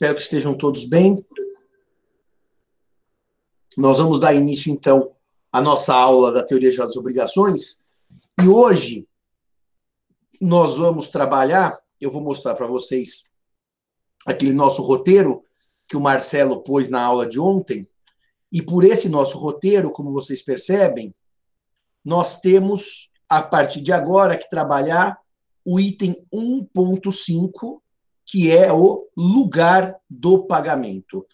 [0.00, 1.26] Espero que estejam todos bem.
[3.76, 5.10] Nós vamos dar início, então,
[5.50, 7.82] à nossa aula da Teoria geral das Obrigações.
[8.40, 9.08] E hoje
[10.40, 13.32] nós vamos trabalhar, eu vou mostrar para vocês
[14.24, 15.42] aquele nosso roteiro
[15.88, 17.84] que o Marcelo pôs na aula de ontem.
[18.52, 21.12] E por esse nosso roteiro, como vocês percebem,
[22.04, 25.18] nós temos, a partir de agora, que trabalhar
[25.64, 27.80] o item 1.5
[28.28, 31.26] que é o lugar do pagamento.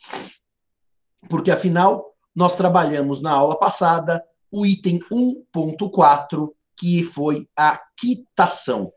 [1.29, 8.93] Porque, afinal, nós trabalhamos na aula passada o item 1.4, que foi a quitação.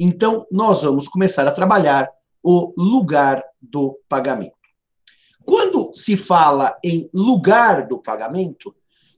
[0.00, 2.10] Então, nós vamos começar a trabalhar
[2.42, 4.56] o lugar do pagamento.
[5.44, 8.74] Quando se fala em lugar do pagamento,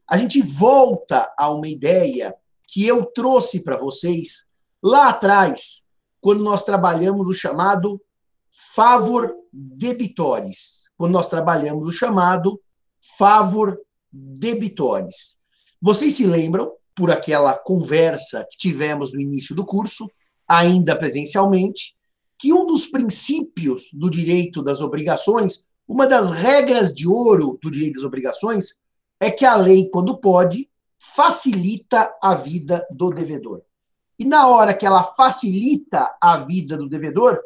[0.09, 2.35] a gente volta a uma ideia
[2.67, 4.51] que eu trouxe para vocês
[4.83, 5.87] lá atrás,
[6.21, 8.01] quando nós trabalhamos o chamado
[8.75, 12.61] favor debitores, quando nós trabalhamos o chamado
[13.19, 13.79] favor
[14.13, 15.45] debitores.
[15.83, 20.09] Vocês se lembram, por aquela conversa que tivemos no início do curso,
[20.47, 21.97] ainda presencialmente,
[22.39, 27.95] que um dos princípios do direito das obrigações, uma das regras de ouro do direito
[27.95, 28.79] das obrigações,
[29.19, 33.63] é que a lei, quando pode, facilita a vida do devedor.
[34.19, 37.41] E na hora que ela facilita a vida do devedor,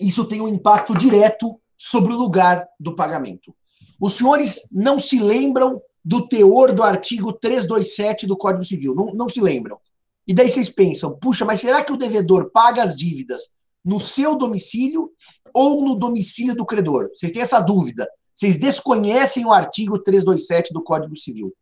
[0.00, 3.54] isso tem um impacto direto sobre o lugar do pagamento.
[4.00, 9.28] Os senhores não se lembram do teor do artigo 327 do Código Civil, não, não
[9.28, 9.78] se lembram.
[10.26, 14.36] E daí vocês pensam, puxa, mas será que o devedor paga as dívidas no seu
[14.36, 15.10] domicílio
[15.52, 17.10] ou no domicílio do credor?
[17.14, 18.08] Vocês têm essa dúvida.
[18.34, 21.54] Vocês desconhecem o artigo 327 do Código Civil.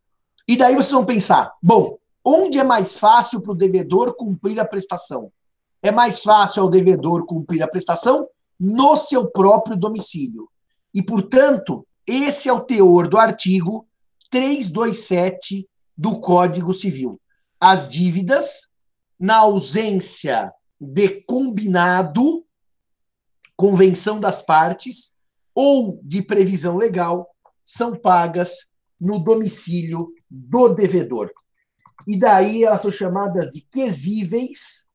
[0.48, 4.64] E daí vocês vão pensar, bom, onde é mais fácil para o devedor cumprir a
[4.64, 5.30] prestação?
[5.82, 10.48] É mais fácil ao devedor cumprir a prestação no seu próprio domicílio.
[10.94, 13.86] E, portanto, esse é o teor do artigo
[14.30, 17.20] 327 do Código Civil.
[17.60, 18.74] As dívidas,
[19.18, 22.44] na ausência de combinado,
[23.56, 25.14] convenção das partes
[25.54, 27.28] ou de previsão legal,
[27.64, 31.30] são pagas no domicílio do devedor.
[32.06, 34.86] E daí elas são chamadas de quesíveis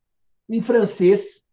[0.49, 1.45] em francês,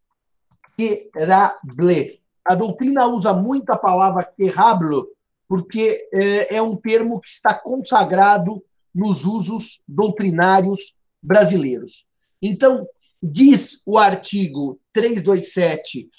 [0.77, 2.21] querable.
[2.45, 5.03] A doutrina usa muito a palavra querable,
[5.49, 8.63] porque é, é um termo que está consagrado
[8.95, 12.07] nos usos doutrinários brasileiros.
[12.41, 12.87] Então,
[13.23, 16.11] diz o artigo 327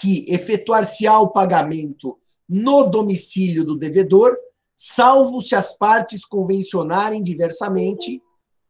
[0.00, 4.36] que efetuar-se-á o pagamento no domicílio do devedor,
[4.74, 8.20] salvo se as partes convencionarem diversamente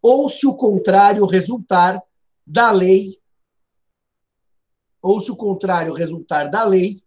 [0.03, 2.03] ou se o contrário resultar
[2.53, 3.19] da lei,
[5.01, 7.03] ou se o contrário resultar da lei,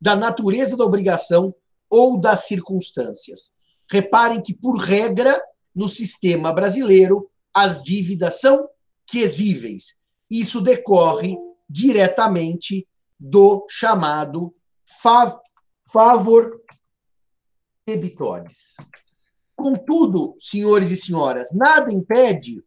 [0.00, 1.52] da natureza da obrigação
[1.90, 3.56] ou das circunstâncias.
[3.90, 5.42] Reparem que, por regra,
[5.74, 8.68] no sistema brasileiro, as dívidas são
[9.04, 10.00] quesíveis.
[10.30, 11.36] Isso decorre
[11.68, 12.86] diretamente
[13.18, 14.54] do chamado
[15.02, 15.40] fav
[15.90, 16.60] favor
[17.84, 18.76] debitores.
[19.56, 22.64] Contudo, senhores e senhoras, nada impede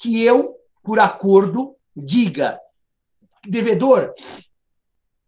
[0.00, 0.55] que eu
[0.86, 2.56] por acordo, diga:
[3.44, 4.14] devedor,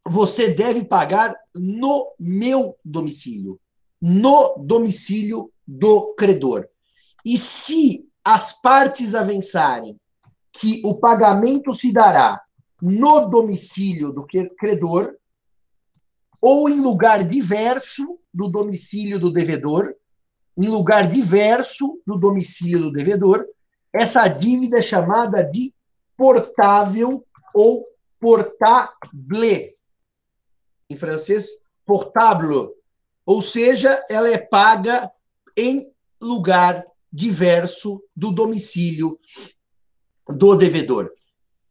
[0.06, 3.60] você deve pagar no meu domicílio,
[4.00, 6.68] no domicílio do credor.
[7.24, 10.00] E se as partes avançarem
[10.52, 12.40] que o pagamento se dará
[12.80, 14.24] no domicílio do
[14.56, 15.16] credor
[16.40, 19.92] ou em lugar diverso do domicílio do devedor,
[20.56, 23.44] em lugar diverso do domicílio do devedor,
[23.98, 25.74] essa dívida é chamada de
[26.16, 27.84] portável ou
[28.20, 29.76] portable.
[30.88, 31.48] Em francês,
[31.84, 32.70] portable.
[33.26, 35.10] Ou seja, ela é paga
[35.56, 39.18] em lugar diverso do domicílio
[40.28, 41.12] do devedor.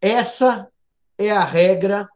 [0.02, 0.70] Essa
[1.18, 2.10] é a regra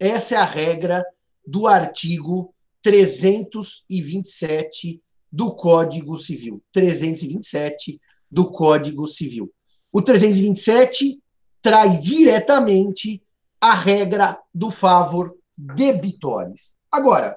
[0.00, 1.06] essa é a regra
[1.46, 2.52] do artigo
[2.82, 5.00] 327
[5.34, 6.62] do Código Civil.
[6.70, 8.00] 327
[8.30, 9.52] do Código Civil.
[9.92, 11.20] O 327
[11.60, 13.20] traz diretamente
[13.60, 16.78] a regra do favor debitores.
[16.90, 17.36] Agora,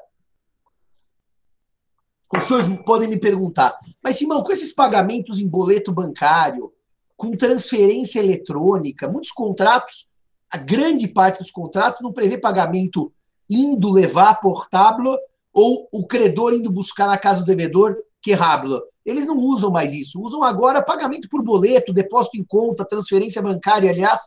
[2.31, 6.71] os senhores podem me perguntar, mas Simão, com esses pagamentos em boleto bancário,
[7.15, 10.07] com transferência eletrônica, muitos contratos,
[10.51, 13.11] a grande parte dos contratos não prevê pagamento
[13.49, 15.17] indo levar portábil
[15.57, 18.79] ou o credor indo buscar na casa do devedor, que rábula.
[19.03, 20.21] Eles não usam mais isso.
[20.21, 23.89] Usam agora pagamento por boleto, depósito em conta, transferência bancária.
[23.89, 24.21] Aliás,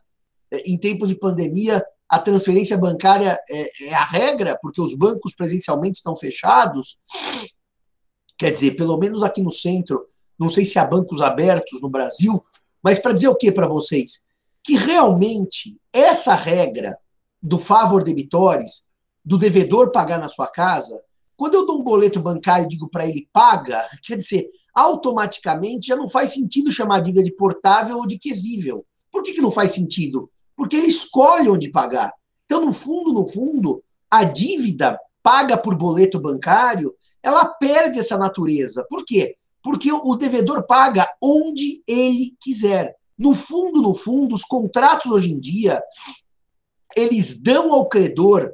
[0.50, 5.32] é, em tempos de pandemia, a transferência bancária é, é, a regra, porque os bancos
[5.32, 6.98] presencialmente estão fechados.
[8.36, 10.04] Quer dizer, pelo menos aqui no centro,
[10.36, 12.44] não sei se há bancos abertos no Brasil,
[12.82, 14.24] mas para dizer o que para vocês?
[14.64, 16.98] Que realmente essa regra
[17.40, 18.88] do favor debitores,
[19.24, 21.00] do devedor pagar na sua casa,
[21.40, 25.96] quando eu dou um boleto bancário e digo para ele paga, quer dizer, automaticamente já
[25.96, 28.84] não faz sentido chamar a dívida de portável ou de quesível.
[29.10, 30.30] Por que, que não faz sentido?
[30.54, 32.12] Porque ele escolhe onde pagar.
[32.44, 38.84] Então, no fundo, no fundo, a dívida paga por boleto bancário, ela perde essa natureza.
[38.90, 39.34] Por quê?
[39.62, 42.94] Porque o devedor paga onde ele quiser.
[43.16, 45.82] No fundo, no fundo, os contratos hoje em dia,
[46.94, 48.52] eles dão ao credor,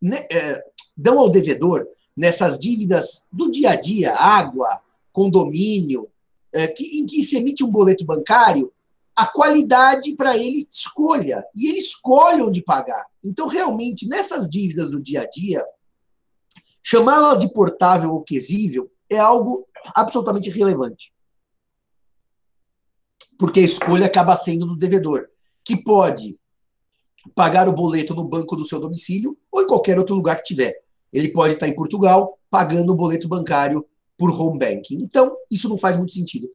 [0.00, 0.62] né, é,
[0.96, 1.88] dão ao devedor,
[2.20, 6.06] nessas dívidas do dia a dia, água, condomínio,
[6.52, 8.70] é, que, em que se emite um boleto bancário,
[9.16, 11.42] a qualidade para ele escolha.
[11.56, 13.06] E ele escolhe onde pagar.
[13.24, 15.64] Então, realmente, nessas dívidas do dia a dia,
[16.82, 21.14] chamá-las de portável ou quesível é algo absolutamente relevante.
[23.38, 25.26] Porque a escolha acaba sendo do devedor,
[25.64, 26.38] que pode
[27.34, 30.82] pagar o boleto no banco do seu domicílio ou em qualquer outro lugar que tiver.
[31.12, 33.84] Ele pode estar em Portugal pagando o boleto bancário
[34.16, 34.98] por home banking.
[35.02, 36.48] Então, isso não faz muito sentido.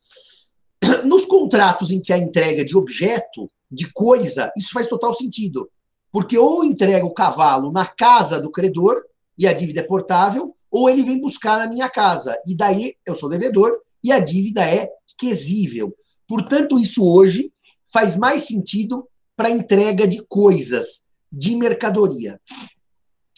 [1.05, 5.69] Nos contratos em que a entrega de objeto, de coisa, isso faz total sentido.
[6.11, 9.03] Porque ou entrega o cavalo na casa do credor
[9.37, 12.37] e a dívida é portável, ou ele vem buscar na minha casa.
[12.45, 15.93] E daí eu sou devedor e a dívida é quesível.
[16.27, 17.51] Portanto, isso hoje
[17.91, 22.39] faz mais sentido para entrega de coisas, de mercadoria.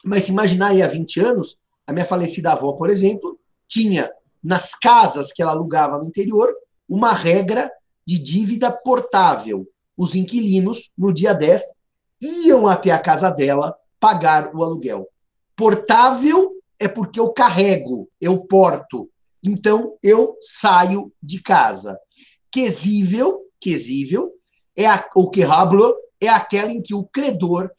[0.07, 3.37] Mas se imaginarem há 20 anos, a minha falecida avó, por exemplo,
[3.67, 4.09] tinha
[4.41, 6.55] nas casas que ela alugava no interior
[6.87, 7.69] uma regra
[8.05, 9.67] de dívida portável.
[9.97, 11.61] Os inquilinos, no dia 10,
[12.21, 15.09] iam até a casa dela pagar o aluguel.
[15.57, 19.09] Portável é porque eu carrego, eu porto.
[19.43, 21.99] Então eu saio de casa.
[22.49, 24.31] Quesível, quesível
[24.73, 27.69] é a, o querablo é aquela em que o credor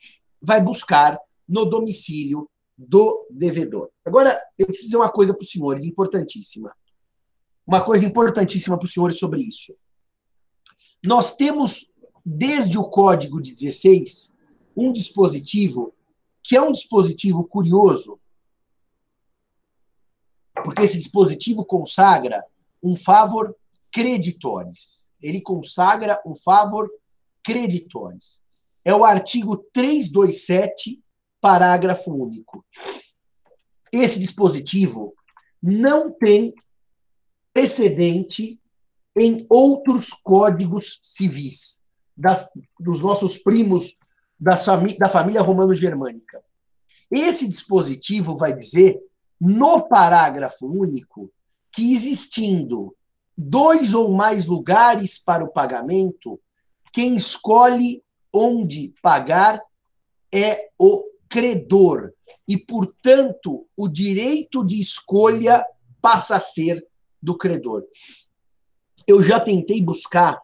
[0.43, 3.91] vai buscar no domicílio do devedor.
[4.07, 6.75] Agora, eu preciso dizer uma coisa para os senhores, importantíssima.
[7.67, 9.75] Uma coisa importantíssima para os senhores sobre isso.
[11.05, 11.93] Nós temos,
[12.25, 14.35] desde o Código de 16,
[14.77, 15.95] um dispositivo
[16.43, 18.19] que é um dispositivo curioso,
[20.65, 22.43] porque esse dispositivo consagra
[22.83, 23.55] um favor
[23.93, 25.13] creditores.
[25.21, 26.89] Ele consagra um favor
[27.43, 28.43] creditores.
[28.85, 31.03] É o artigo 327
[31.41, 32.65] parágrafo único.
[33.93, 35.15] Esse dispositivo
[35.63, 36.55] não tem
[37.53, 38.61] precedente
[39.17, 41.83] em outros códigos civis
[42.79, 43.97] dos nossos primos
[44.39, 44.57] da,
[44.99, 46.43] da família romano-germânica.
[47.11, 49.01] Esse dispositivo vai dizer,
[49.41, 51.33] no parágrafo único,
[51.73, 52.95] que existindo
[53.37, 56.41] dois ou mais lugares para o pagamento,
[56.93, 58.03] quem escolhe
[58.33, 59.63] onde pagar
[60.33, 62.13] é o credor
[62.47, 65.65] e, portanto, o direito de escolha
[66.01, 66.85] passa a ser
[67.23, 67.85] do credor.
[69.07, 70.41] Eu já tentei buscar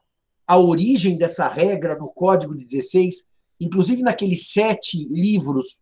[0.47, 5.81] a origem dessa regra no Código de 16, inclusive naqueles sete livros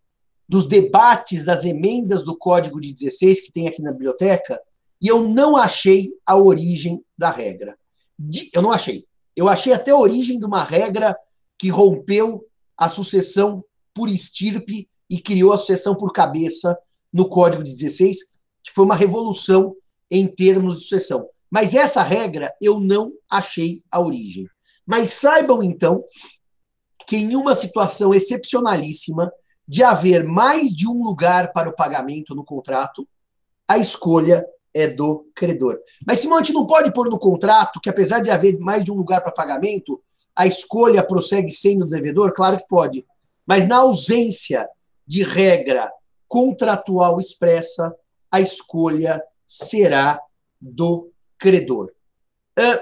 [0.49, 4.61] dos debates das emendas do Código de 16 que tem aqui na biblioteca,
[5.01, 7.77] e eu não achei a origem da regra.
[8.53, 9.05] Eu não achei.
[9.35, 11.17] Eu achei até a origem de uma regra
[11.59, 12.47] que rompeu
[12.77, 16.75] a sucessão por estirpe e criou a sucessão por cabeça
[17.13, 18.17] no Código de 16,
[18.65, 19.77] que foi uma revolução
[20.11, 21.29] em termos de sucessão.
[21.51, 24.49] Mas essa regra eu não achei a origem.
[24.87, 26.03] Mas saibam então
[27.07, 29.31] que em uma situação excepcionalíssima
[29.69, 33.07] de haver mais de um lugar para o pagamento no contrato,
[33.69, 34.43] a escolha
[34.73, 35.79] é do credor.
[36.07, 38.91] Mas Simão, a gente não pode pôr no contrato que apesar de haver mais de
[38.91, 40.03] um lugar para pagamento,
[40.35, 42.33] a escolha prossegue sendo do devedor?
[42.33, 43.05] Claro que pode.
[43.47, 44.67] Mas na ausência
[45.07, 45.89] de regra
[46.29, 47.95] contratual expressa,
[48.31, 50.19] a escolha será
[50.61, 51.93] do credor.
[52.59, 52.81] Uh,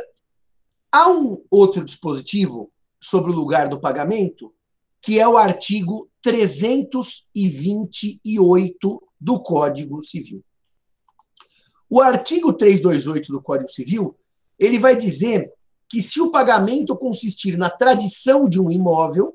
[0.92, 4.54] há um outro dispositivo sobre o lugar do pagamento,
[5.02, 10.44] que é o artigo 328 do Código Civil.
[11.88, 14.16] O artigo 328 do Código Civil,
[14.58, 15.52] ele vai dizer
[15.88, 19.34] que se o pagamento consistir na tradição de um imóvel,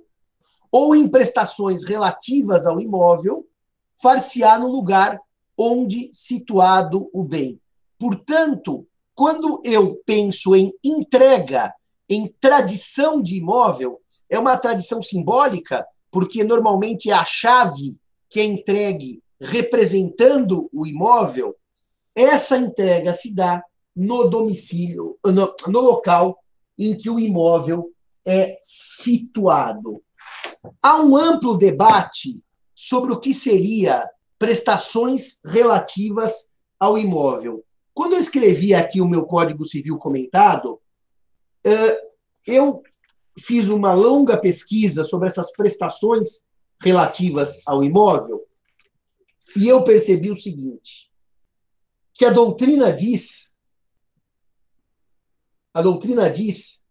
[0.78, 3.48] ou em prestações relativas ao imóvel,
[3.96, 5.18] far-se-á no lugar
[5.58, 7.58] onde situado o bem.
[7.98, 11.74] Portanto, quando eu penso em entrega,
[12.10, 17.96] em tradição de imóvel, é uma tradição simbólica, porque normalmente é a chave
[18.30, 21.56] que é entregue representando o imóvel,
[22.14, 23.64] essa entrega se dá
[23.96, 26.38] no domicílio, no, no local
[26.78, 27.94] em que o imóvel
[28.28, 30.04] é situado.
[30.82, 32.44] Há um amplo debate
[32.74, 37.64] sobre o que seria prestações relativas ao imóvel.
[37.94, 40.82] Quando eu escrevi aqui o meu Código Civil comentado,
[42.46, 42.84] eu
[43.40, 46.46] fiz uma longa pesquisa sobre essas prestações
[46.82, 48.46] relativas ao imóvel
[49.56, 51.12] e eu percebi o seguinte:
[52.14, 53.54] que a doutrina diz,
[55.74, 56.85] a doutrina diz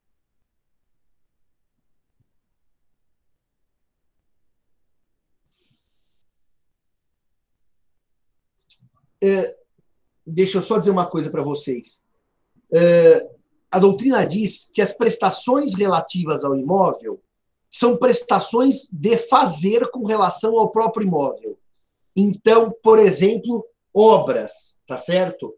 [9.24, 9.56] É,
[10.26, 12.02] deixa eu só dizer uma coisa para vocês.
[12.70, 13.26] É,
[13.70, 17.18] a doutrina diz que as prestações relativas ao imóvel
[17.70, 21.56] são prestações de fazer com relação ao próprio imóvel.
[22.14, 25.54] Então, por exemplo, obras, tá certo?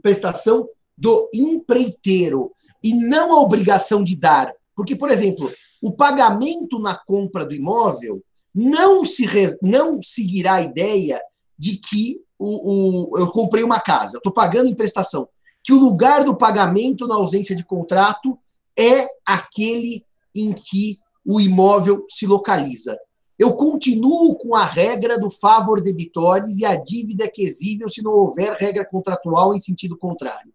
[0.00, 4.54] Prestação do empreiteiro e não a obrigação de dar.
[4.74, 5.50] Porque, por exemplo,
[5.82, 8.22] o pagamento na compra do imóvel
[8.54, 9.26] não, se
[9.60, 11.20] não seguirá a ideia
[11.58, 15.28] de que o, o eu comprei uma casa, eu estou pagando em prestação,
[15.62, 18.38] que o lugar do pagamento na ausência de contrato
[18.78, 20.04] é aquele
[20.34, 22.96] em que o imóvel se localiza.
[23.38, 28.12] Eu continuo com a regra do favor debitores e a dívida é quesível se não
[28.12, 30.52] houver regra contratual em sentido contrário.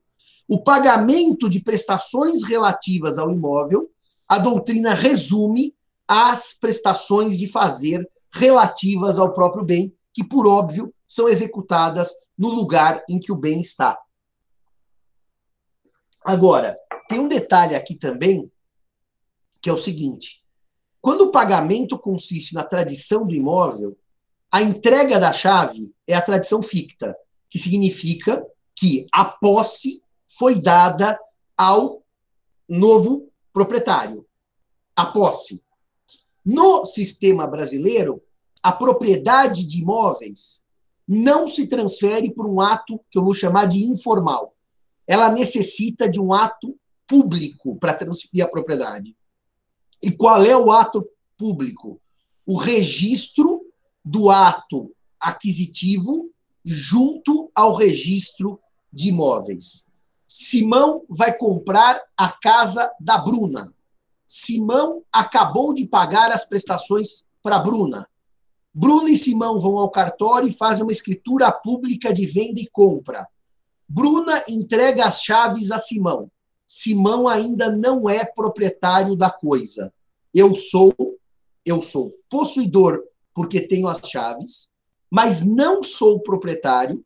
[0.48, 3.90] O pagamento de prestações relativas ao imóvel,
[4.28, 5.74] a doutrina resume
[6.08, 13.04] as prestações de fazer relativas ao próprio bem, que, por óbvio, são executadas no lugar
[13.08, 14.00] em que o bem está.
[16.26, 16.76] Agora,
[17.08, 18.52] tem um detalhe aqui também,
[19.62, 20.44] que é o seguinte:
[21.00, 23.96] quando o pagamento consiste na tradição do imóvel,
[24.52, 27.16] a entrega da chave é a tradição ficta,
[27.48, 28.44] que significa
[28.76, 31.20] que a posse foi dada
[31.56, 32.04] ao
[32.68, 34.28] novo proprietário.
[34.96, 35.64] A posse.
[36.44, 38.24] No sistema brasileiro,
[38.64, 40.63] a propriedade de imóveis
[41.08, 44.54] não se transfere por um ato que eu vou chamar de informal.
[45.06, 49.16] Ela necessita de um ato público para transferir a propriedade.
[50.02, 51.06] E qual é o ato
[51.38, 52.02] público?
[52.46, 53.62] O registro
[54.04, 56.30] do ato aquisitivo
[56.64, 58.60] junto ao registro
[58.92, 59.86] de imóveis.
[60.28, 63.74] Simão vai comprar a casa da Bruna.
[64.26, 68.10] Simão acabou de pagar as prestações para Bruna.
[68.74, 73.28] Bruna e Simão vão ao cartório e fazem uma escritura pública de venda e compra.
[73.88, 76.32] Bruna entrega as chaves a Simão.
[76.66, 79.94] Simão ainda não é proprietário da coisa.
[80.34, 80.94] Eu sou,
[81.64, 83.04] eu sou possuidor
[83.34, 84.72] porque tenho as chaves,
[85.12, 87.04] mas não sou proprietário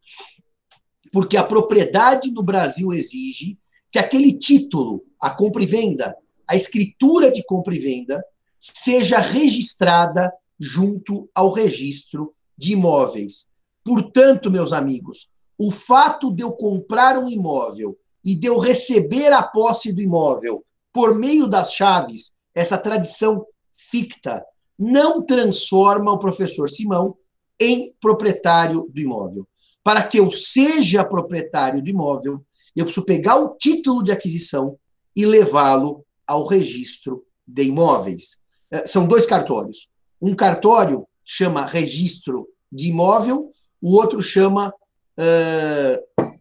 [1.12, 3.58] porque a propriedade no Brasil exige
[3.92, 6.16] que aquele título, a compra e venda,
[6.48, 8.24] a escritura de compra e venda,
[8.60, 13.48] seja registrada junto ao registro de imóveis.
[13.84, 19.42] Portanto, meus amigos, o fato de eu comprar um imóvel e de eu receber a
[19.42, 23.46] posse do imóvel por meio das chaves, essa tradição
[23.76, 24.44] ficta,
[24.78, 27.16] não transforma o professor Simão
[27.60, 29.48] em proprietário do imóvel.
[29.84, 32.44] Para que eu seja proprietário do imóvel,
[32.76, 34.78] eu preciso pegar o título de aquisição
[35.16, 38.40] e levá-lo ao registro de imóveis.
[38.70, 39.88] É, são dois cartórios.
[40.22, 43.48] Um cartório chama registro de imóvel,
[43.82, 44.74] o outro chama
[45.18, 46.38] Uh,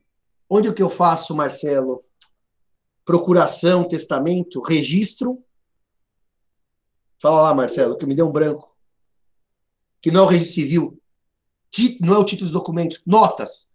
[0.50, 2.04] onde é que eu faço, Marcelo?
[3.04, 5.42] Procuração, testamento, registro.
[7.20, 8.76] Fala lá, Marcelo, que me deu um branco.
[10.02, 11.02] Que não é o registro civil,
[12.00, 13.68] não é o título dos documentos, notas.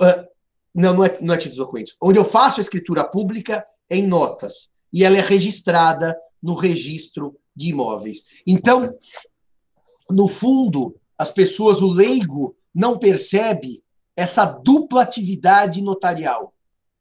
[0.00, 0.28] Uh,
[0.72, 1.96] não, não é, não é título dos documentos.
[2.00, 4.74] Onde eu faço a escritura pública é em notas.
[4.92, 8.24] E ela é registrada no registro de imóveis.
[8.46, 8.94] Então,
[10.10, 13.82] no fundo, as pessoas, o leigo, não percebe
[14.16, 16.54] essa dupla atividade notarial,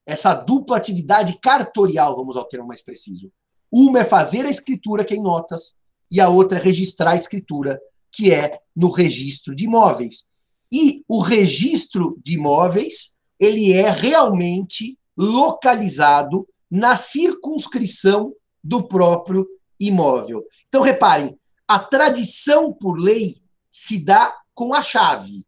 [0.05, 3.31] essa dupla atividade cartorial, vamos ao termo mais preciso.
[3.71, 5.77] Uma é fazer a escritura, que é em notas,
[6.11, 7.79] e a outra é registrar a escritura,
[8.11, 10.29] que é no registro de imóveis.
[10.71, 18.33] E o registro de imóveis, ele é realmente localizado na circunscrição
[18.63, 19.47] do próprio
[19.87, 20.43] imóvel.
[20.67, 21.37] Então, reparem,
[21.67, 23.37] a tradição por lei
[23.69, 25.45] se dá com a chave.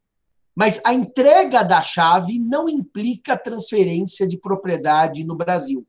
[0.56, 5.86] Mas a entrega da chave não implica transferência de propriedade no Brasil,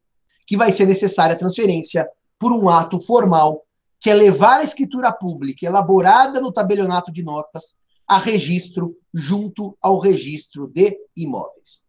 [0.46, 3.64] que vai ser necessária a transferência por um ato formal
[3.98, 9.98] que é levar a escritura pública elaborada no tabelionato de notas a registro junto ao
[9.98, 11.82] registro de imóveis.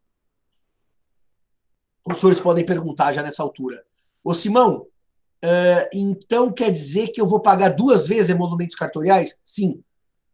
[2.05, 3.83] Os senhores podem perguntar já nessa altura.
[4.23, 4.87] Ô Simão,
[5.43, 9.39] uh, então quer dizer que eu vou pagar duas vezes emolumentos cartoriais?
[9.43, 9.81] Sim.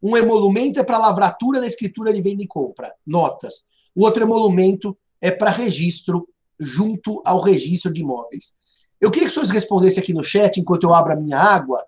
[0.02, 3.68] Um emolumento é para lavratura da escritura de venda e compra, notas.
[3.94, 8.54] O outro emolumento é para registro junto ao registro de imóveis.
[9.00, 11.84] Eu queria que senhores respondessem aqui no chat, enquanto eu abro a minha água,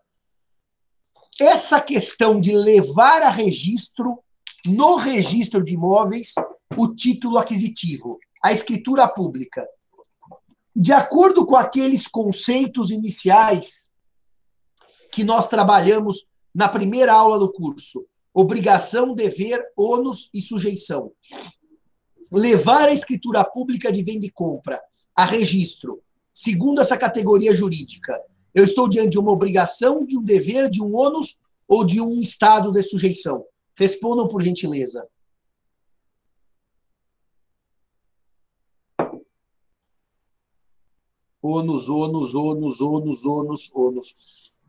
[1.41, 4.19] essa questão de levar a registro,
[4.67, 6.35] no registro de imóveis,
[6.77, 9.67] o título aquisitivo, a escritura pública.
[10.79, 13.89] De acordo com aqueles conceitos iniciais
[15.11, 21.11] que nós trabalhamos na primeira aula do curso, obrigação, dever, ônus e sujeição.
[22.31, 24.79] Levar a escritura pública de venda e compra
[25.15, 28.21] a registro, segundo essa categoria jurídica,
[28.55, 32.21] eu estou diante de uma obrigação, de um dever, de um ônus ou de um
[32.21, 33.47] estado de sujeição?
[33.79, 35.09] Respondam por gentileza.
[41.47, 44.15] Ônus, ônus, ônus, ônus, ônus, ônus.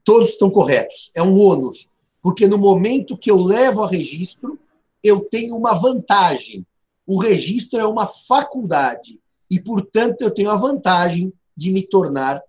[0.03, 1.11] Todos estão corretos.
[1.15, 1.91] É um ônus.
[2.21, 4.59] Porque no momento que eu levo a registro,
[5.03, 6.65] eu tenho uma vantagem.
[7.05, 9.19] O registro é uma faculdade.
[9.49, 12.41] E, portanto, eu tenho a vantagem de me tornar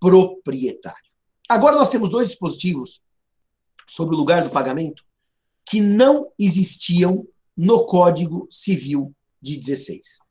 [0.00, 1.10] proprietário.
[1.48, 3.00] Agora nós temos dois dispositivos
[3.86, 5.04] sobre o lugar do pagamento
[5.64, 7.26] que não existiam
[7.56, 10.25] no Código Civil de 16.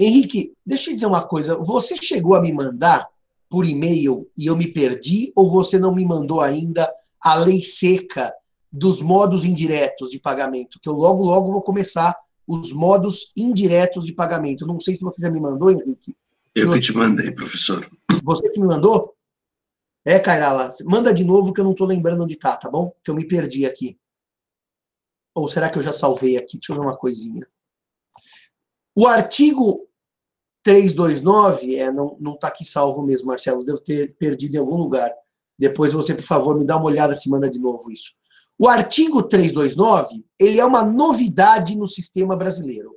[0.00, 1.56] Henrique, deixa eu dizer uma coisa.
[1.56, 3.06] Você chegou a me mandar
[3.50, 6.90] por e-mail e eu me perdi, ou você não me mandou ainda
[7.20, 8.32] a lei seca
[8.72, 10.80] dos modos indiretos de pagamento?
[10.80, 12.16] Que eu logo, logo vou começar
[12.46, 14.66] os modos indiretos de pagamento.
[14.66, 16.16] Não sei se você já me mandou, Henrique.
[16.54, 17.86] Eu que te mandei, professor.
[18.24, 19.14] Você que me mandou?
[20.02, 22.90] É, Kairala, manda de novo que eu não estou lembrando onde tá, tá bom?
[23.04, 23.98] Que eu me perdi aqui.
[25.34, 26.56] Ou será que eu já salvei aqui?
[26.56, 27.46] Deixa eu ver uma coisinha.
[28.96, 29.89] O artigo
[30.62, 35.12] 329, é, não, não tá aqui salvo mesmo, Marcelo, devo ter perdido em algum lugar.
[35.58, 38.12] Depois você, por favor, me dá uma olhada se manda de novo isso.
[38.58, 42.96] O artigo 329, ele é uma novidade no sistema brasileiro.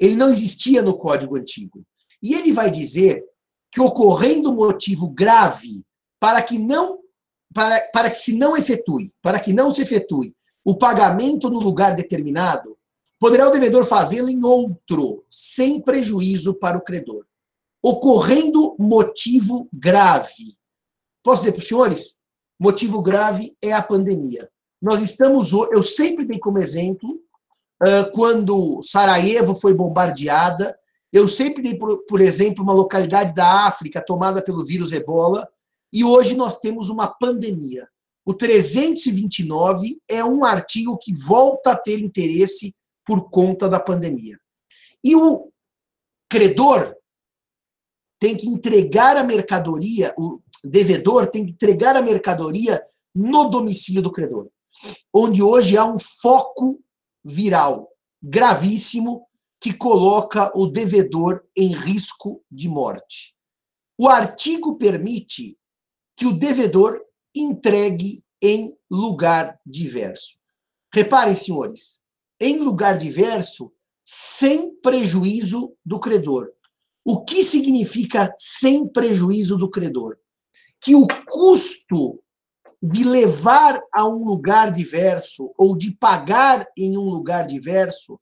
[0.00, 1.84] Ele não existia no Código Antigo.
[2.22, 3.24] E ele vai dizer
[3.72, 5.82] que ocorrendo motivo grave
[6.18, 6.98] para que não
[7.52, 11.94] para, para que se não efetue, para que não se efetue o pagamento no lugar
[11.94, 12.76] determinado,
[13.20, 17.26] poderá o devedor fazê-lo em outro, sem prejuízo para o credor.
[17.82, 20.56] Ocorrendo motivo grave.
[21.22, 22.20] Posso dizer para os senhores?
[22.58, 24.50] Motivo grave é a pandemia.
[24.80, 27.20] Nós estamos, eu sempre dei como exemplo,
[28.12, 30.76] quando Sarajevo foi bombardeada,
[31.12, 35.46] eu sempre dei, por, por exemplo, uma localidade da África tomada pelo vírus ebola,
[35.92, 37.86] e hoje nós temos uma pandemia.
[38.24, 42.74] O 329 é um artigo que volta a ter interesse
[43.10, 44.38] por conta da pandemia.
[45.02, 45.50] E o
[46.28, 46.94] credor
[48.20, 52.80] tem que entregar a mercadoria, o devedor tem que entregar a mercadoria
[53.12, 54.48] no domicílio do credor,
[55.12, 56.80] onde hoje há um foco
[57.24, 57.88] viral
[58.22, 59.26] gravíssimo
[59.60, 63.36] que coloca o devedor em risco de morte.
[63.98, 65.58] O artigo permite
[66.16, 67.00] que o devedor
[67.34, 70.38] entregue em lugar diverso.
[70.94, 71.99] Reparem, senhores,
[72.40, 73.72] em lugar diverso,
[74.04, 76.50] sem prejuízo do credor.
[77.04, 80.16] O que significa sem prejuízo do credor?
[80.82, 82.22] Que o custo
[82.82, 88.18] de levar a um lugar diverso ou de pagar em um lugar diverso,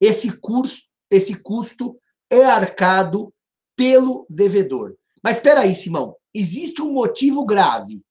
[0.00, 1.96] esse custo, esse custo
[2.30, 3.32] é arcado
[3.74, 4.94] pelo devedor.
[5.22, 8.02] Mas espera aí, Simão, existe um motivo grave?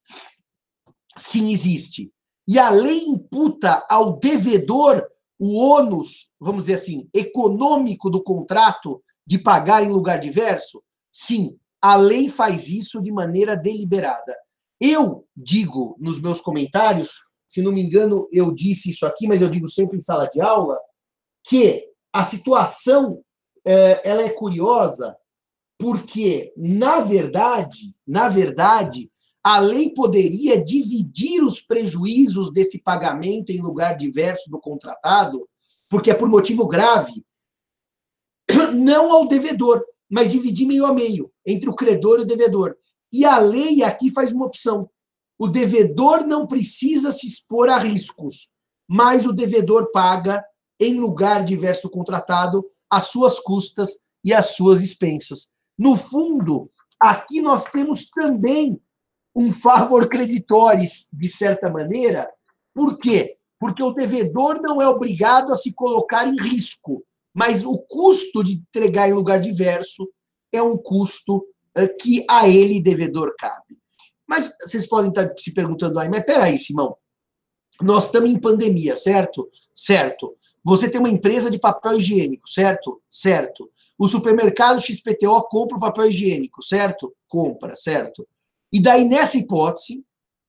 [1.17, 2.11] Sim, existe.
[2.47, 5.07] E a lei imputa ao devedor
[5.43, 10.83] o ônus, vamos dizer assim, econômico do contrato de pagar em lugar diverso?
[11.11, 14.37] Sim, a lei faz isso de maneira deliberada.
[14.79, 17.13] Eu digo nos meus comentários,
[17.47, 20.39] se não me engano, eu disse isso aqui, mas eu digo sempre em sala de
[20.39, 20.77] aula,
[21.43, 23.23] que a situação
[23.65, 25.17] é, ela é curiosa
[25.79, 29.10] porque, na verdade, na verdade,
[29.43, 35.47] a lei poderia dividir os prejuízos desse pagamento em lugar diverso do contratado,
[35.89, 37.25] porque é por motivo grave,
[38.73, 42.75] não ao devedor, mas dividir meio a meio, entre o credor e o devedor.
[43.11, 44.89] E a lei aqui faz uma opção.
[45.39, 48.49] O devedor não precisa se expor a riscos,
[48.87, 50.43] mas o devedor paga,
[50.79, 55.47] em lugar diverso contratado, as suas custas e as suas expensas.
[55.77, 58.79] No fundo, aqui nós temos também
[59.35, 62.29] um favor creditores, de certa maneira.
[62.73, 63.37] Por quê?
[63.59, 68.53] Porque o devedor não é obrigado a se colocar em risco, mas o custo de
[68.53, 70.09] entregar em lugar diverso
[70.51, 73.77] é um custo eh, que a ele, devedor, cabe.
[74.27, 76.95] Mas vocês podem estar se perguntando aí, mas peraí, Simão,
[77.81, 79.49] nós estamos em pandemia, certo?
[79.73, 80.35] Certo.
[80.63, 83.01] Você tem uma empresa de papel higiênico, certo?
[83.09, 83.69] Certo.
[83.97, 87.13] O supermercado XPTO compra o papel higiênico, certo?
[87.27, 88.27] Compra, certo.
[88.71, 90.03] E daí, nessa hipótese,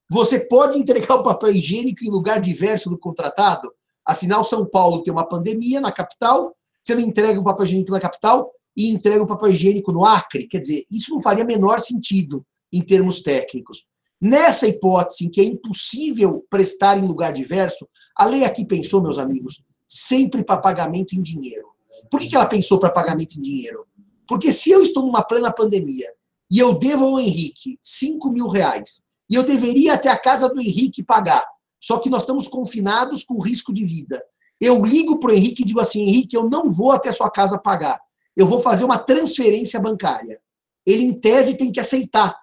[0.09, 3.73] você pode entregar o papel higiênico em lugar diverso do contratado?
[4.05, 8.01] Afinal, São Paulo tem uma pandemia na capital, você não entrega o papel higiênico na
[8.01, 10.47] capital e entrega o papel higiênico no Acre.
[10.47, 13.87] Quer dizer, isso não faria menor sentido em termos técnicos.
[14.21, 19.19] Nessa hipótese em que é impossível prestar em lugar diverso, a lei aqui pensou, meus
[19.19, 21.69] amigos, sempre para pagamento em dinheiro.
[22.11, 23.87] Por que ela pensou para pagamento em dinheiro?
[24.27, 26.09] Porque se eu estou numa plena pandemia
[26.53, 30.61] e eu devo ao Henrique 5 mil reais e eu deveria até a casa do
[30.61, 31.43] Henrique pagar,
[31.83, 34.23] só que nós estamos confinados com risco de vida.
[34.61, 37.59] Eu ligo para o Henrique e digo assim: Henrique, eu não vou até sua casa
[37.59, 37.99] pagar.
[38.37, 40.39] Eu vou fazer uma transferência bancária.
[40.87, 42.39] Ele, em tese, tem que aceitar,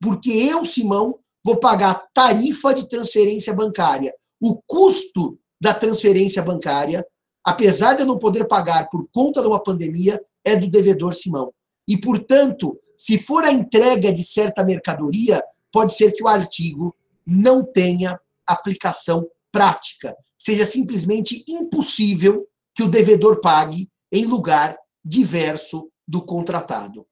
[0.00, 4.14] porque eu, Simão, vou pagar tarifa de transferência bancária.
[4.40, 7.06] O custo da transferência bancária,
[7.44, 11.52] apesar de eu não poder pagar por conta de uma pandemia, é do devedor Simão.
[11.86, 16.94] E, portanto, se for a entrega de certa mercadoria, pode ser que o artigo
[17.26, 20.16] não tenha aplicação prática.
[20.36, 27.06] Seja simplesmente impossível que o devedor pague em lugar diverso do contratado.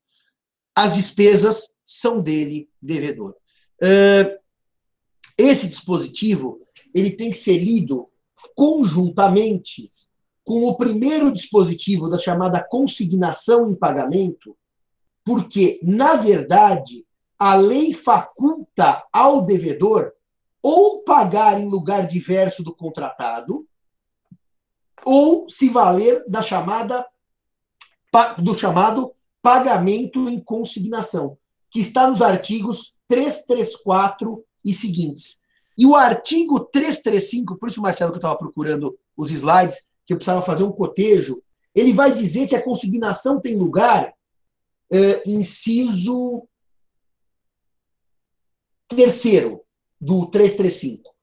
[0.75, 3.35] As despesas são dele, devedor.
[5.37, 6.61] Esse dispositivo
[6.95, 8.09] ele tem que ser lido
[8.55, 9.89] conjuntamente
[10.49, 14.57] com o primeiro dispositivo da chamada consignação em pagamento,
[15.23, 17.07] porque, na verdade,
[17.39, 20.11] a lei faculta ao devedor
[20.63, 23.69] ou pagar em lugar diverso do contratado,
[25.05, 27.07] ou se valer da chamada
[28.39, 31.37] do chamado pagamento em consignação,
[31.69, 35.43] que está nos artigos 334 e seguintes.
[35.77, 40.41] E o artigo 335, por isso, Marcelo, que eu estava procurando os slides, que precisava
[40.41, 41.43] fazer um cotejo,
[41.75, 44.15] ele vai dizer que a consignação tem lugar,
[44.91, 46.49] é, inciso
[48.89, 49.61] terceiro
[50.01, 51.15] do 335.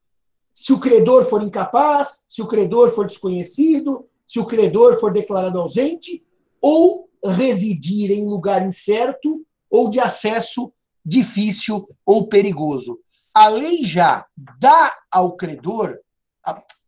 [0.53, 5.59] Se o credor for incapaz, se o credor for desconhecido, se o credor for declarado
[5.59, 6.23] ausente,
[6.61, 10.71] ou residir em lugar incerto ou de acesso
[11.03, 12.99] difícil ou perigoso.
[13.33, 14.27] A lei já
[14.59, 15.99] dá ao credor,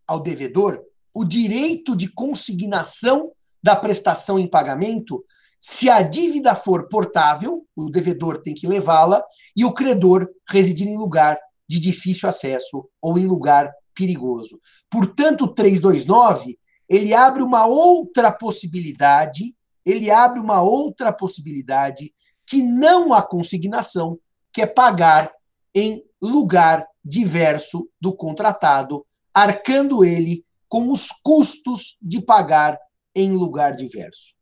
[0.08, 0.86] ao devedor,
[1.18, 5.26] o direito de consignação da prestação em pagamento
[5.60, 9.24] se a dívida for portável, o devedor tem que levá-la,
[9.56, 14.60] e o credor residir em lugar de difícil acesso ou em lugar perigoso.
[14.92, 22.14] Portanto, o 329 ele abre uma outra possibilidade, ele abre uma outra possibilidade
[22.46, 24.20] que não a consignação,
[24.54, 25.34] que é pagar
[25.74, 29.04] em lugar diverso do contratado,
[29.34, 32.78] arcando ele com os custos de pagar
[33.16, 34.36] em lugar diverso.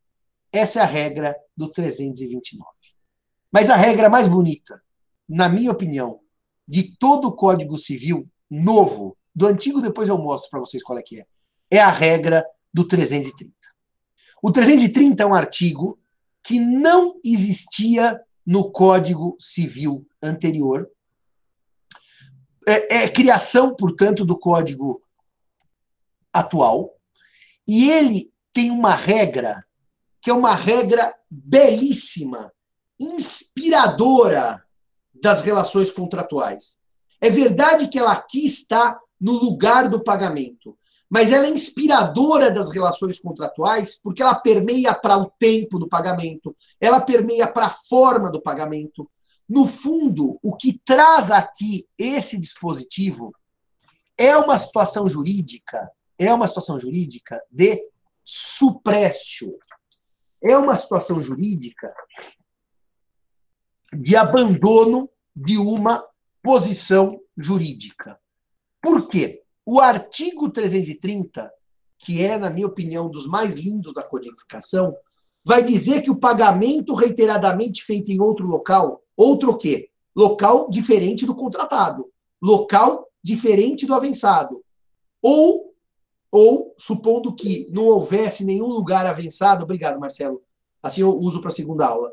[0.52, 2.66] Essa é a regra do 329.
[3.52, 4.82] Mas a regra mais bonita,
[5.28, 6.20] na minha opinião,
[6.68, 11.02] de todo o Código Civil novo, do antigo depois eu mostro para vocês qual é
[11.02, 11.26] que é,
[11.72, 13.54] é a regra do 330.
[14.42, 16.00] O 330 é um artigo
[16.44, 20.90] que não existia no Código Civil anterior.
[22.68, 25.02] É, é criação, portanto, do Código
[26.36, 26.94] atual.
[27.68, 29.64] E ele tem uma regra
[30.22, 32.52] que é uma regra belíssima,
[33.00, 34.64] inspiradora
[35.22, 36.80] das relações contratuais.
[37.22, 40.78] É verdade que ela aqui está no lugar do pagamento,
[41.10, 46.56] mas ela é inspiradora das relações contratuais porque ela permeia para o tempo do pagamento,
[46.80, 49.10] ela permeia para a forma do pagamento.
[49.48, 53.32] No fundo, o que traz aqui esse dispositivo
[54.18, 57.82] é uma situação jurídica, é uma situação jurídica de
[58.24, 59.58] suprécio.
[60.42, 61.94] É uma situação jurídica
[63.94, 66.06] de abandono de uma
[66.42, 68.20] posição jurídica.
[68.82, 69.44] Por quê?
[69.66, 71.52] O artigo 330,
[71.98, 74.96] que é, na minha opinião, dos mais lindos da codificação,
[75.44, 79.90] vai dizer que o pagamento reiteradamente feito em outro local, outro quê?
[80.16, 84.64] Local diferente do contratado, local diferente do avançado,
[85.22, 85.75] ou
[86.38, 90.42] ou supondo que não houvesse nenhum lugar avançado, obrigado, Marcelo.
[90.84, 92.12] Assim eu uso para a segunda aula,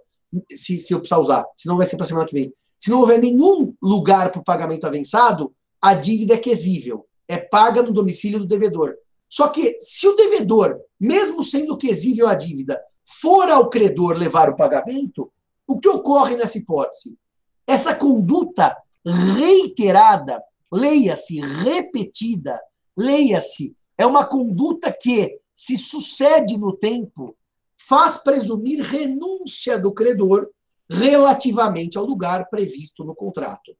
[0.48, 2.54] se, se eu precisar usar, senão vai ser para a semana que vem.
[2.78, 7.82] Se não houver nenhum lugar para o pagamento avançado, a dívida é quesível, é paga
[7.82, 8.94] no domicílio do devedor.
[9.28, 12.80] Só que se o devedor, mesmo sendo quesível a dívida,
[13.20, 15.32] for ao credor levar o pagamento,
[15.66, 17.18] o que ocorre nessa hipótese?
[17.66, 20.40] Essa conduta reiterada,
[20.72, 22.60] leia-se, repetida,
[22.96, 27.36] leia-se, é uma conduta que se sucede no tempo,
[27.76, 30.50] faz presumir renúncia do credor
[30.90, 33.76] relativamente ao lugar previsto no contrato.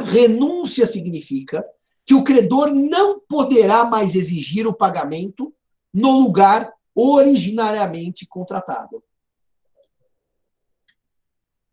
[0.00, 1.66] Renúncia significa
[2.06, 5.52] que o credor não poderá mais exigir o pagamento
[5.92, 9.02] no lugar originariamente contratado.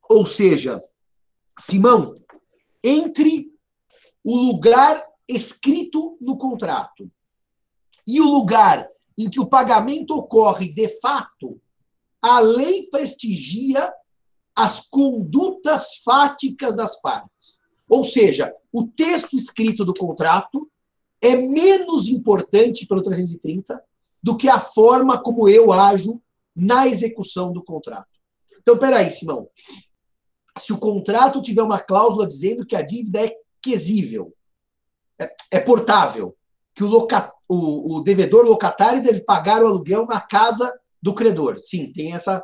[0.10, 0.84] Ou seja,
[1.60, 2.16] Simão,
[2.84, 3.52] entre
[4.24, 7.10] o lugar escrito no contrato
[8.08, 8.88] e o lugar
[9.18, 11.60] em que o pagamento ocorre de fato,
[12.22, 13.92] a lei prestigia
[14.56, 17.62] as condutas fáticas das partes.
[17.88, 20.70] Ou seja, o texto escrito do contrato
[21.22, 23.82] é menos importante pelo 330
[24.22, 26.22] do que a forma como eu ajo
[26.56, 28.10] na execução do contrato.
[28.62, 29.48] Então, peraí, Simão.
[30.58, 34.34] Se o contrato tiver uma cláusula dizendo que a dívida é quesível,
[35.20, 36.36] é, é portável,
[36.74, 41.60] que o, loca, o, o devedor locatário deve pagar o aluguel na casa do credor.
[41.60, 42.44] Sim, tem essa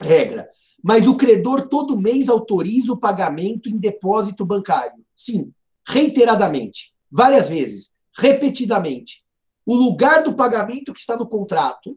[0.00, 0.48] regra.
[0.82, 5.04] Mas o credor todo mês autoriza o pagamento em depósito bancário.
[5.16, 5.52] Sim,
[5.86, 9.24] reiteradamente, várias vezes, repetidamente.
[9.66, 11.96] O lugar do pagamento que está no contrato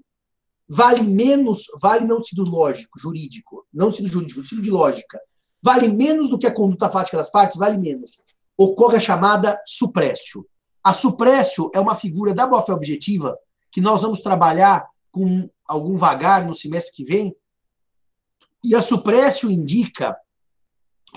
[0.69, 5.19] vale menos, vale não sentido lógico, jurídico, não sentido jurídico, sentido de lógica,
[5.61, 8.11] vale menos do que a conduta fática das partes, vale menos.
[8.57, 10.45] Ocorre a chamada suprécio.
[10.87, 13.37] A suprécio é uma figura da boa-fé objetiva
[13.69, 17.35] que nós vamos trabalhar com algum vagar no semestre que vem.
[18.63, 20.17] E a suprécio indica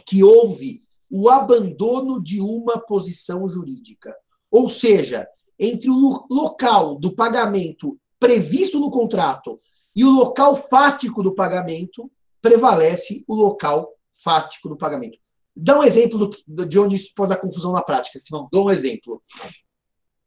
[0.05, 4.13] que houve o abandono de uma posição jurídica.
[4.51, 9.57] Ou seja, entre o local do pagamento previsto no contrato
[9.95, 12.11] e o local fático do pagamento,
[12.43, 15.30] prevalece o local fático do pagamento.
[15.55, 18.49] Dá um exemplo do, de onde isso pode dar confusão na prática, Simão.
[18.53, 19.23] Dá um exemplo.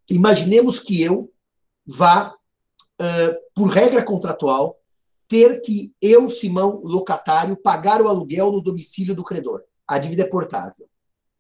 [0.09, 1.31] Imaginemos que eu
[1.85, 2.33] vá,
[3.01, 4.77] uh, por regra contratual,
[5.27, 9.63] ter que eu, Simão, locatário, pagar o aluguel no domicílio do credor.
[9.87, 10.87] A dívida é portável.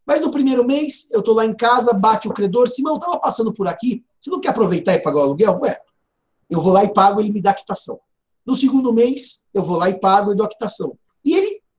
[0.05, 3.53] Mas no primeiro mês, eu estou lá em casa, bate o credor, Simão, estava passando
[3.53, 5.59] por aqui, você não quer aproveitar e pagar o aluguel?
[5.61, 5.79] Ué,
[6.49, 7.99] eu vou lá e pago, ele me dá quitação.
[8.45, 10.97] No segundo mês, eu vou lá e pago e dou a quitação.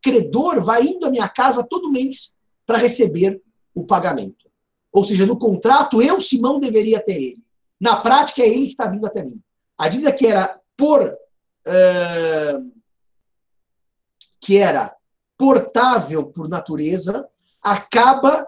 [0.04, 2.36] Credor, vai indo à minha casa todo mês
[2.66, 3.42] para receber
[3.74, 4.44] o pagamento.
[4.92, 7.44] Ou seja, no contrato, eu, Simão, deveria ter ele.
[7.80, 9.40] Na prática, é ele que está vindo até mim.
[9.78, 11.16] A dívida que era por.
[11.66, 12.74] Uh,
[14.38, 14.94] que era
[15.38, 17.26] portável por natureza,
[17.62, 18.46] acaba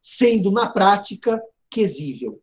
[0.00, 2.40] sendo, na prática, quesível.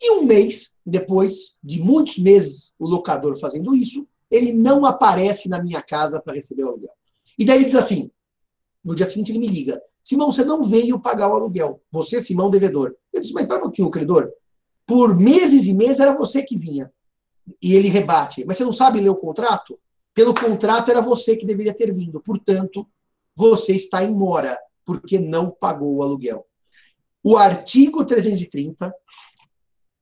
[0.00, 5.60] E um mês depois de muitos meses o locador fazendo isso, ele não aparece na
[5.60, 6.94] minha casa para receber o aluguel.
[7.38, 8.10] E daí ele diz assim:
[8.84, 11.82] no dia seguinte ele me liga, Simão, você não veio pagar o aluguel.
[11.90, 12.94] Você, Simão, devedor.
[13.12, 14.30] Eu disse, mas para um pouquinho, credor.
[14.86, 16.92] Por meses e meses era você que vinha.
[17.60, 18.44] E ele rebate.
[18.44, 19.76] Mas você não sabe ler o contrato?
[20.14, 22.20] Pelo contrato era você que deveria ter vindo.
[22.20, 22.86] Portanto,
[23.34, 26.46] você está em mora, porque não pagou o aluguel.
[27.20, 28.94] O artigo 330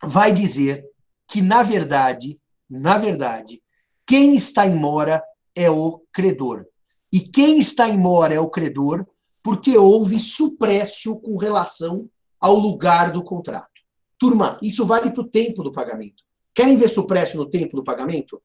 [0.02, 0.86] vai dizer
[1.26, 3.62] que, na verdade, na verdade,
[4.06, 6.66] quem está em mora é o credor.
[7.14, 9.06] E quem está em mora é o credor
[9.40, 13.70] porque houve suprécio com relação ao lugar do contrato.
[14.18, 16.24] Turma, isso vale para o tempo do pagamento.
[16.52, 18.42] Querem ver suprécio no tempo do pagamento?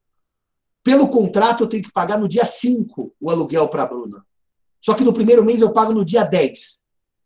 [0.84, 4.23] Pelo contrato, eu tenho que pagar no dia 5 o aluguel para a Bruna.
[4.79, 6.79] Só que no primeiro mês eu pago no dia 10.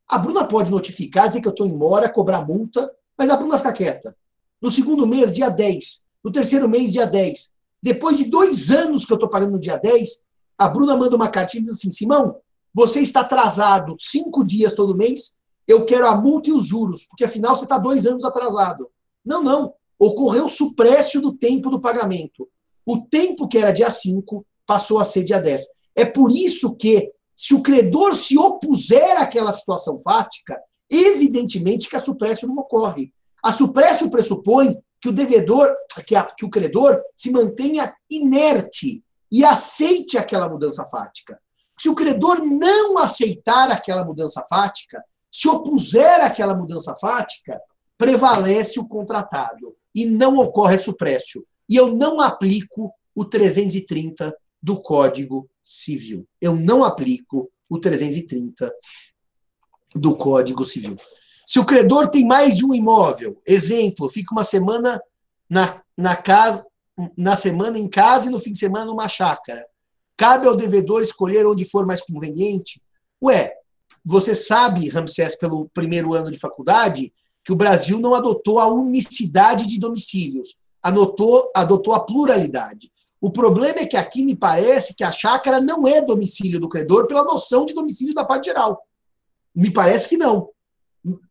[0.07, 3.57] A Bruna pode notificar, dizer que eu estou em mora, cobrar multa, mas a Bruna
[3.57, 4.15] fica quieta.
[4.61, 6.05] No segundo mês, dia 10.
[6.23, 7.51] No terceiro mês, dia 10.
[7.81, 10.31] Depois de dois anos que eu estou pagando no dia 10,
[10.63, 12.37] a Bruna manda uma cartinha e diz assim: Simão,
[12.73, 17.25] você está atrasado cinco dias todo mês, eu quero a multa e os juros, porque
[17.25, 18.89] afinal você está dois anos atrasado.
[19.25, 19.73] Não, não.
[19.99, 22.47] Ocorreu suprécio do tempo do pagamento.
[22.85, 25.65] O tempo que era dia 5 passou a ser dia 10.
[25.95, 32.01] É por isso que, se o credor se opuser àquela situação fática, evidentemente que a
[32.01, 33.13] suprécio não ocorre.
[33.41, 35.73] A suprécio pressupõe que o devedor,
[36.07, 41.37] que, a, que o credor se mantenha inerte e aceite aquela mudança fática.
[41.77, 47.59] Se o credor não aceitar aquela mudança fática, se opuser àquela mudança fática,
[47.97, 51.45] prevalece o contratado e não ocorre suprécio.
[51.67, 56.25] E eu não aplico o 330 do Código Civil.
[56.39, 58.71] Eu não aplico o o 330
[59.95, 60.95] do Código Civil.
[61.45, 65.01] Se o credor tem mais de um imóvel, exemplo, fica uma semana
[65.49, 66.65] na, na casa,
[67.17, 69.65] na semana em casa e no fim de semana numa chácara.
[70.15, 72.81] Cabe ao devedor escolher onde for mais conveniente?
[73.21, 73.53] Ué,
[74.05, 79.67] você sabe, Ramsés, pelo primeiro ano de faculdade, que o Brasil não adotou a unicidade
[79.67, 82.91] de domicílios, anotou, adotou a pluralidade.
[83.19, 87.07] O problema é que aqui me parece que a chácara não é domicílio do credor
[87.07, 88.81] pela noção de domicílio da parte geral.
[89.55, 90.49] Me parece que não.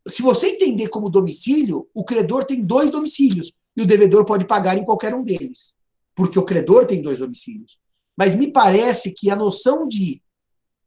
[0.09, 4.77] Se você entender como domicílio, o credor tem dois domicílios e o devedor pode pagar
[4.77, 5.77] em qualquer um deles,
[6.15, 7.79] porque o credor tem dois domicílios.
[8.17, 10.23] Mas me parece que a noção de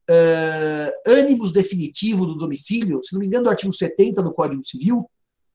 [0.10, 5.10] uh, ânimos definitivo do domicílio, se não me engano, do artigo 70 do Código Civil,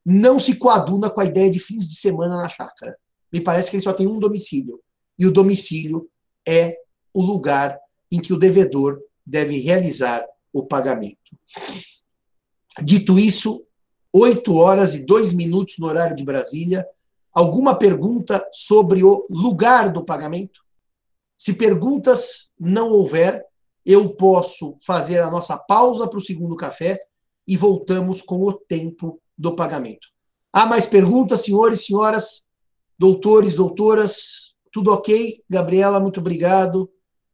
[0.04, 2.96] não se coaduna com a ideia de fins de semana na chácara.
[3.32, 4.80] Me parece que ele só tem um domicílio.
[5.18, 6.08] E o domicílio
[6.46, 6.76] é
[7.12, 7.78] o lugar
[8.10, 11.18] em que o devedor deve realizar o pagamento.
[12.82, 13.64] Dito isso,
[14.12, 16.86] 8 horas e 2 minutos no horário de Brasília.
[17.32, 20.60] Alguma pergunta sobre o lugar do pagamento?
[21.36, 23.44] Se perguntas não houver,
[23.86, 26.98] eu posso fazer a nossa pausa para o segundo café
[27.46, 30.08] e voltamos com o tempo do pagamento.
[30.52, 32.44] Há mais perguntas, senhores, senhoras,
[32.98, 34.54] doutores, doutoras?
[34.72, 35.42] Tudo ok?
[35.48, 36.90] Gabriela, muito obrigado.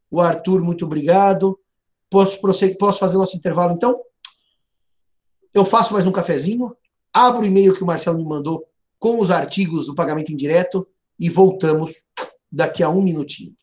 [0.09, 1.59] O Arthur, muito obrigado.
[2.09, 2.39] Posso,
[2.79, 3.99] posso fazer nosso intervalo, então?
[5.53, 6.75] Eu faço mais um cafezinho,
[7.11, 8.63] abro o e-mail que o Marcelo me mandou
[8.99, 10.87] com os artigos do pagamento indireto
[11.19, 11.91] e voltamos
[12.51, 13.55] daqui a um minutinho.